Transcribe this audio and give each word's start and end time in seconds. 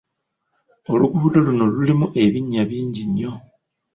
Oluguudo 0.93 1.37
luno 1.45 1.63
lulimu 1.73 2.05
ebinnya 2.23 2.61
bingi 2.69 3.01
nnyo. 3.09 3.33